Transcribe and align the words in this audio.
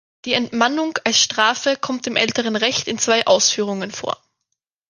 Die 0.25 0.33
Entmannung 0.33 0.97
als 1.03 1.19
Strafe 1.19 1.75
kommt 1.79 2.07
im 2.07 2.15
älteren 2.15 2.55
Recht 2.55 2.87
in 2.87 2.97
zwei 2.97 3.27
Ausführungen 3.27 3.91
vor. 3.91 4.17